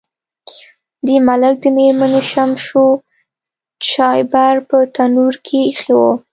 [1.05, 2.85] د ملک د میرمنې شمشو
[3.87, 6.01] چایبر په تنور کې ایښی و.